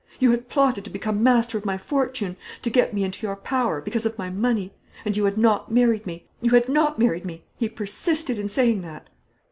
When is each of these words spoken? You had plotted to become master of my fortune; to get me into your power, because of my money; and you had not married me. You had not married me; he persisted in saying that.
You 0.19 0.31
had 0.31 0.49
plotted 0.49 0.83
to 0.85 0.89
become 0.89 1.21
master 1.21 1.59
of 1.59 1.63
my 1.65 1.77
fortune; 1.77 2.35
to 2.63 2.71
get 2.71 2.91
me 2.91 3.03
into 3.03 3.27
your 3.27 3.35
power, 3.35 3.79
because 3.79 4.03
of 4.03 4.17
my 4.17 4.31
money; 4.31 4.73
and 5.05 5.15
you 5.15 5.25
had 5.25 5.37
not 5.37 5.71
married 5.71 6.07
me. 6.07 6.27
You 6.41 6.49
had 6.53 6.67
not 6.67 6.97
married 6.97 7.23
me; 7.23 7.43
he 7.55 7.69
persisted 7.69 8.39
in 8.39 8.49
saying 8.49 8.81
that. 8.81 9.11